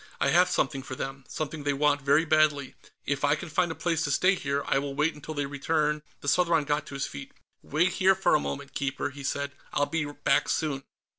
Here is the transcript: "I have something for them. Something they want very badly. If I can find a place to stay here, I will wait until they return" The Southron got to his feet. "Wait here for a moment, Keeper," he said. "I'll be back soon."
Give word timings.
"I 0.19 0.29
have 0.29 0.49
something 0.49 0.81
for 0.81 0.95
them. 0.95 1.25
Something 1.27 1.61
they 1.63 1.73
want 1.73 2.01
very 2.01 2.25
badly. 2.25 2.73
If 3.05 3.23
I 3.23 3.35
can 3.35 3.49
find 3.49 3.71
a 3.71 3.75
place 3.75 4.03
to 4.05 4.09
stay 4.09 4.33
here, 4.33 4.63
I 4.65 4.79
will 4.79 4.95
wait 4.95 5.13
until 5.13 5.35
they 5.35 5.45
return" 5.45 6.01
The 6.21 6.27
Southron 6.27 6.63
got 6.63 6.87
to 6.87 6.95
his 6.95 7.05
feet. 7.05 7.31
"Wait 7.61 7.91
here 7.91 8.15
for 8.15 8.33
a 8.33 8.39
moment, 8.39 8.73
Keeper," 8.73 9.11
he 9.11 9.23
said. 9.23 9.51
"I'll 9.73 9.85
be 9.85 10.05
back 10.05 10.49
soon." 10.49 10.81